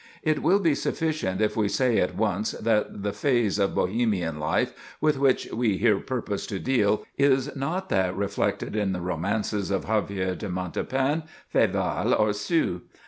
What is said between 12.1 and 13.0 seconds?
or Sue.